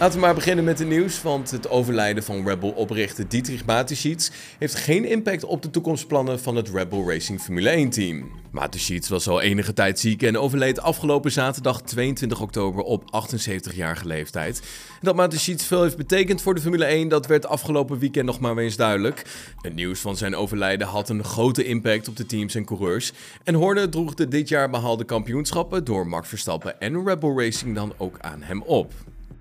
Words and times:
Laten 0.00 0.14
we 0.14 0.24
maar 0.24 0.34
beginnen 0.34 0.64
met 0.64 0.78
het 0.78 0.88
nieuws, 0.88 1.22
want 1.22 1.50
het 1.50 1.68
overlijden 1.68 2.22
van 2.22 2.48
Rebel-oprichter 2.48 3.28
Dietrich 3.28 3.64
Mateschitz 3.64 4.30
heeft 4.58 4.74
geen 4.74 5.04
impact 5.04 5.44
op 5.44 5.62
de 5.62 5.70
toekomstplannen 5.70 6.40
van 6.40 6.56
het 6.56 6.68
Rebel 6.68 7.10
Racing 7.10 7.40
Formule 7.40 7.86
1-team. 7.86 8.30
Mateschitz 8.50 9.08
was 9.08 9.28
al 9.28 9.40
enige 9.40 9.72
tijd 9.72 9.98
ziek 9.98 10.22
en 10.22 10.38
overleed 10.38 10.80
afgelopen 10.80 11.32
zaterdag 11.32 11.82
22 11.82 12.40
oktober 12.40 12.82
op 12.82 13.02
78-jarige 13.02 14.06
leeftijd. 14.06 14.62
Dat 15.00 15.14
Mateschitz 15.14 15.64
veel 15.64 15.82
heeft 15.82 15.96
betekend 15.96 16.42
voor 16.42 16.54
de 16.54 16.60
Formule 16.60 16.84
1, 16.84 17.08
dat 17.08 17.26
werd 17.26 17.46
afgelopen 17.46 17.98
weekend 17.98 18.26
nog 18.26 18.40
maar 18.40 18.56
eens 18.56 18.76
duidelijk. 18.76 19.22
Het 19.60 19.74
nieuws 19.74 20.00
van 20.00 20.16
zijn 20.16 20.34
overlijden 20.34 20.86
had 20.86 21.08
een 21.08 21.24
grote 21.24 21.64
impact 21.64 22.08
op 22.08 22.16
de 22.16 22.26
teams 22.26 22.54
en 22.54 22.64
coureurs. 22.64 23.12
En 23.44 23.54
Horner 23.54 23.90
droeg 23.90 24.14
de 24.14 24.28
dit 24.28 24.48
jaar 24.48 24.70
behaalde 24.70 25.04
kampioenschappen 25.04 25.84
door 25.84 26.06
Max 26.06 26.28
Verstappen 26.28 26.80
en 26.80 27.04
Rebel 27.04 27.40
Racing 27.40 27.74
dan 27.74 27.92
ook 27.96 28.16
aan 28.20 28.42
hem 28.42 28.62
op. 28.62 28.92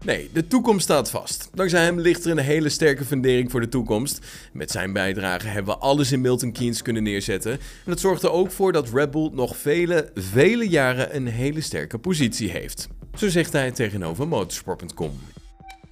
Nee, 0.03 0.29
de 0.33 0.47
toekomst 0.47 0.83
staat 0.83 1.09
vast. 1.09 1.49
Dankzij 1.53 1.83
hem 1.83 1.99
ligt 1.99 2.25
er 2.25 2.31
een 2.31 2.37
hele 2.37 2.69
sterke 2.69 3.05
fundering 3.05 3.51
voor 3.51 3.61
de 3.61 3.69
toekomst. 3.69 4.25
Met 4.53 4.71
zijn 4.71 4.93
bijdrage 4.93 5.47
hebben 5.47 5.73
we 5.73 5.79
alles 5.79 6.11
in 6.11 6.21
Milton 6.21 6.51
Keynes 6.51 6.81
kunnen 6.81 7.03
neerzetten. 7.03 7.51
En 7.51 7.59
dat 7.85 7.99
zorgt 7.99 8.23
er 8.23 8.31
ook 8.31 8.51
voor 8.51 8.71
dat 8.71 8.89
Red 8.93 9.11
Bull 9.11 9.29
nog 9.33 9.57
vele, 9.57 10.09
vele 10.13 10.69
jaren 10.69 11.15
een 11.15 11.27
hele 11.27 11.61
sterke 11.61 11.97
positie 11.97 12.49
heeft. 12.49 12.87
Zo 13.15 13.29
zegt 13.29 13.53
hij 13.53 13.71
tegenover 13.71 14.27
motorsport.com. 14.27 15.11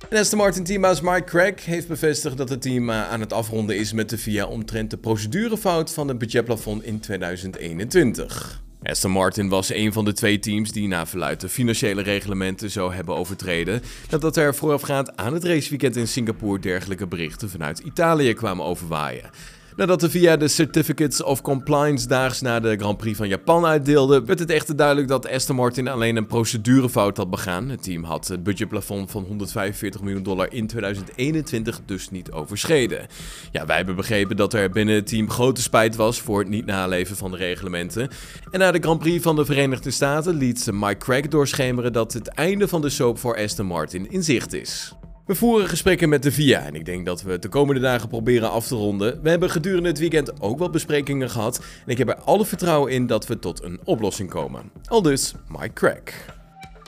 En 0.09 0.17
Aston 0.17 0.37
Martin 0.37 0.63
teambaas 0.63 1.01
Mike 1.01 1.23
Craig 1.23 1.65
heeft 1.65 1.87
bevestigd 1.87 2.37
dat 2.37 2.49
het 2.49 2.61
team 2.61 2.89
eh, 2.89 3.09
aan 3.09 3.19
het 3.19 3.33
afronden 3.33 3.77
is 3.77 3.93
met 3.93 4.09
de 4.09 4.17
VIA 4.17 4.45
omtrent 4.45 4.89
de 4.89 4.97
procedurefout 4.97 5.93
van 5.93 6.07
het 6.07 6.17
budgetplafond 6.17 6.83
in 6.83 6.99
2021. 6.99 8.61
Aston 8.83 9.11
Martin 9.11 9.49
was 9.49 9.73
een 9.73 9.93
van 9.93 10.05
de 10.05 10.13
twee 10.13 10.39
teams 10.39 10.71
die 10.71 10.87
na 10.87 11.05
verluid 11.05 11.41
de 11.41 11.49
financiële 11.49 12.01
reglementen 12.01 12.71
zou 12.71 12.93
hebben 12.93 13.15
overtreden, 13.15 13.81
nadat 14.09 14.37
er 14.37 14.55
voorafgaand 14.55 15.17
aan 15.17 15.33
het 15.33 15.43
raceweekend 15.43 15.95
in 15.95 16.07
Singapore 16.07 16.59
dergelijke 16.59 17.07
berichten 17.07 17.49
vanuit 17.49 17.79
Italië 17.79 18.33
kwamen 18.33 18.65
overwaaien. 18.65 19.29
Nadat 19.75 19.99
de 19.99 20.09
VIA 20.09 20.37
de 20.37 20.47
Certificates 20.47 21.23
of 21.23 21.41
Compliance 21.41 22.07
daags 22.07 22.41
na 22.41 22.59
de 22.59 22.75
Grand 22.77 22.97
Prix 22.97 23.17
van 23.17 23.27
Japan 23.27 23.65
uitdeelde, 23.65 24.25
werd 24.25 24.39
het 24.39 24.49
echter 24.49 24.75
duidelijk 24.75 25.07
dat 25.07 25.29
Aston 25.29 25.55
Martin 25.55 25.87
alleen 25.87 26.15
een 26.15 26.25
procedurefout 26.25 27.17
had 27.17 27.29
begaan. 27.29 27.69
Het 27.69 27.83
team 27.83 28.03
had 28.03 28.27
het 28.27 28.43
budgetplafond 28.43 29.11
van 29.11 29.23
145 29.23 30.01
miljoen 30.01 30.23
dollar 30.23 30.53
in 30.53 30.67
2021 30.67 31.79
dus 31.85 32.09
niet 32.09 32.31
overschreden. 32.31 33.07
Ja, 33.51 33.65
wij 33.65 33.75
hebben 33.75 33.95
begrepen 33.95 34.35
dat 34.35 34.53
er 34.53 34.69
binnen 34.69 34.95
het 34.95 35.07
team 35.07 35.29
grote 35.29 35.61
spijt 35.61 35.95
was 35.95 36.21
voor 36.21 36.39
het 36.39 36.49
niet 36.49 36.65
naleven 36.65 37.15
van 37.15 37.31
de 37.31 37.37
reglementen. 37.37 38.09
En 38.51 38.59
na 38.59 38.71
de 38.71 38.79
Grand 38.79 38.99
Prix 38.99 39.23
van 39.23 39.35
de 39.35 39.45
Verenigde 39.45 39.91
Staten 39.91 40.35
liet 40.35 40.69
Mike 40.71 40.97
Craig 40.97 41.27
doorschemeren 41.27 41.93
dat 41.93 42.13
het 42.13 42.27
einde 42.27 42.67
van 42.67 42.81
de 42.81 42.89
soap 42.89 43.19
voor 43.19 43.37
Aston 43.37 43.65
Martin 43.65 44.11
in 44.11 44.23
zicht 44.23 44.53
is. 44.53 44.93
We 45.25 45.35
voeren 45.35 45.67
gesprekken 45.67 46.09
met 46.09 46.23
de 46.23 46.31
VIA 46.31 46.65
en 46.65 46.75
ik 46.75 46.85
denk 46.85 47.05
dat 47.05 47.21
we 47.21 47.39
de 47.39 47.47
komende 47.47 47.81
dagen 47.81 48.09
proberen 48.09 48.51
af 48.51 48.67
te 48.67 48.75
ronden. 48.75 49.21
We 49.21 49.29
hebben 49.29 49.49
gedurende 49.49 49.89
het 49.89 49.99
weekend 49.99 50.41
ook 50.41 50.59
wel 50.59 50.69
besprekingen 50.69 51.29
gehad 51.29 51.57
en 51.57 51.91
ik 51.91 51.97
heb 51.97 52.09
er 52.09 52.15
alle 52.15 52.45
vertrouwen 52.45 52.91
in 52.91 53.07
dat 53.07 53.27
we 53.27 53.39
tot 53.39 53.63
een 53.63 53.79
oplossing 53.83 54.29
komen. 54.29 54.71
Al 54.85 55.01
dus 55.01 55.33
Mike 55.47 55.73
Crack. 55.73 56.13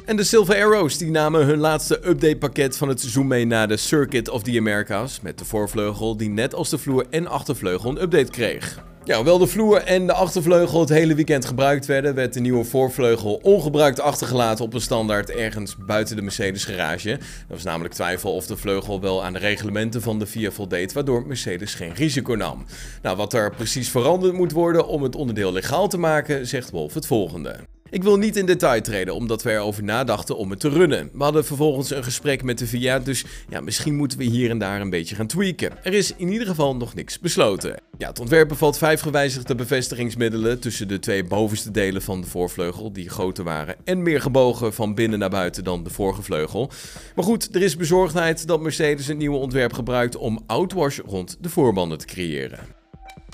En 0.05 0.15
de 0.15 0.23
Silver 0.23 0.55
Arrows 0.55 0.97
die 0.97 1.11
namen 1.11 1.45
hun 1.45 1.59
laatste 1.59 2.07
updatepakket 2.07 2.77
van 2.77 2.87
het 2.87 2.99
seizoen 2.99 3.27
mee 3.27 3.45
naar 3.45 3.67
de 3.67 3.77
Circuit 3.77 4.29
of 4.29 4.43
the 4.43 4.57
Americas 4.57 5.21
met 5.21 5.37
de 5.39 5.45
voorvleugel 5.45 6.17
die 6.17 6.29
net 6.29 6.55
als 6.55 6.69
de 6.69 6.77
vloer 6.77 7.05
en 7.09 7.27
achtervleugel 7.27 7.89
een 7.89 8.01
update 8.01 8.31
kreeg. 8.31 8.83
Ja, 9.05 9.15
hoewel 9.15 9.37
de 9.37 9.47
vloer 9.47 9.83
en 9.83 10.07
de 10.07 10.13
achtervleugel 10.13 10.79
het 10.79 10.89
hele 10.89 11.15
weekend 11.15 11.45
gebruikt 11.45 11.85
werden, 11.85 12.15
werd 12.15 12.33
de 12.33 12.39
nieuwe 12.39 12.63
voorvleugel 12.63 13.39
ongebruikt 13.43 13.99
achtergelaten 13.99 14.65
op 14.65 14.73
een 14.73 14.81
standaard 14.81 15.29
ergens 15.29 15.75
buiten 15.77 16.15
de 16.15 16.21
Mercedes 16.21 16.63
garage. 16.63 17.11
Er 17.11 17.19
was 17.47 17.63
namelijk 17.63 17.93
twijfel 17.93 18.35
of 18.35 18.45
de 18.45 18.57
vleugel 18.57 19.01
wel 19.01 19.23
aan 19.23 19.33
de 19.33 19.39
reglementen 19.39 20.01
van 20.01 20.19
de 20.19 20.25
VIA 20.25 20.51
voldeed, 20.51 20.93
waardoor 20.93 21.27
Mercedes 21.27 21.73
geen 21.73 21.93
risico 21.93 22.33
nam. 22.33 22.65
Nou, 23.01 23.17
wat 23.17 23.33
er 23.33 23.51
precies 23.55 23.89
veranderd 23.89 24.33
moet 24.33 24.51
worden 24.51 24.87
om 24.87 25.03
het 25.03 25.15
onderdeel 25.15 25.51
legaal 25.51 25.87
te 25.87 25.97
maken, 25.97 26.47
zegt 26.47 26.71
Wolf 26.71 26.93
het 26.93 27.05
volgende. 27.05 27.74
Ik 27.95 28.03
wil 28.03 28.17
niet 28.17 28.35
in 28.35 28.45
detail 28.45 28.81
treden, 28.81 29.15
omdat 29.15 29.43
we 29.43 29.51
erover 29.51 29.83
nadachten 29.83 30.37
om 30.37 30.49
het 30.49 30.59
te 30.59 30.69
runnen. 30.69 31.09
We 31.13 31.23
hadden 31.23 31.45
vervolgens 31.45 31.91
een 31.91 32.03
gesprek 32.03 32.43
met 32.43 32.57
de 32.57 32.67
VIA, 32.67 32.99
dus 32.99 33.25
ja, 33.49 33.61
misschien 33.61 33.95
moeten 33.95 34.17
we 34.17 34.23
hier 34.23 34.49
en 34.49 34.57
daar 34.57 34.81
een 34.81 34.89
beetje 34.89 35.15
gaan 35.15 35.27
tweaken. 35.27 35.83
Er 35.83 35.93
is 35.93 36.15
in 36.15 36.31
ieder 36.31 36.47
geval 36.47 36.75
nog 36.75 36.93
niks 36.93 37.19
besloten. 37.19 37.81
Ja, 37.97 38.07
het 38.07 38.19
ontwerp 38.19 38.47
bevat 38.47 38.77
vijf 38.77 39.01
gewijzigde 39.01 39.55
bevestigingsmiddelen 39.55 40.59
tussen 40.59 40.87
de 40.87 40.99
twee 40.99 41.23
bovenste 41.23 41.71
delen 41.71 42.01
van 42.01 42.21
de 42.21 42.27
voorvleugel, 42.27 42.93
die 42.93 43.09
groter 43.09 43.43
waren 43.43 43.75
en 43.83 44.01
meer 44.01 44.21
gebogen 44.21 44.73
van 44.73 44.95
binnen 44.95 45.19
naar 45.19 45.29
buiten 45.29 45.63
dan 45.63 45.83
de 45.83 45.89
vorige 45.89 46.21
vleugel. 46.21 46.71
Maar 47.15 47.25
goed, 47.25 47.55
er 47.55 47.61
is 47.61 47.75
bezorgdheid 47.75 48.47
dat 48.47 48.61
Mercedes 48.61 49.07
een 49.07 49.17
nieuwe 49.17 49.37
ontwerp 49.37 49.73
gebruikt 49.73 50.17
om 50.17 50.39
outwash 50.45 50.99
rond 51.05 51.37
de 51.41 51.49
voorbanden 51.49 51.97
te 51.97 52.05
creëren. 52.05 52.59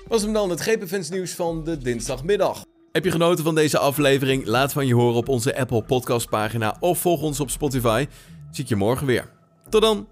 Was 0.08 0.22
hem 0.22 0.34
dan 0.34 0.50
het 0.50 0.62
GP 0.62 1.10
nieuws 1.10 1.32
van 1.32 1.64
de 1.64 1.78
dinsdagmiddag. 1.78 2.64
Heb 2.92 3.04
je 3.04 3.12
genoten 3.12 3.44
van 3.44 3.56
deze 3.56 3.78
aflevering? 3.78 4.46
Laat 4.46 4.74
van 4.74 4.88
je 4.88 4.94
horen 4.94 5.18
op 5.18 5.28
onze 5.30 5.58
Apple 5.58 5.84
Podcast 5.84 6.30
pagina 6.30 6.78
of 6.80 7.00
volg 7.00 7.22
ons 7.22 7.40
op 7.40 7.50
Spotify. 7.50 8.08
Zie 8.52 8.64
ik 8.64 8.70
je 8.70 8.76
morgen 8.76 9.08
weer. 9.08 9.30
Tot 9.70 9.82
dan. 9.82 10.08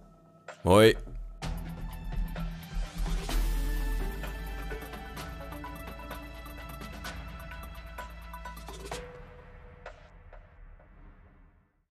Hoi. 0.61 0.95